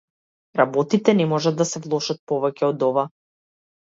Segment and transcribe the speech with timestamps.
[0.59, 3.05] Работите не можат да се влошат повеќе од ова.